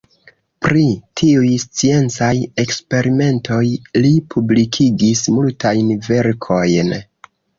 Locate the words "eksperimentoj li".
2.63-4.13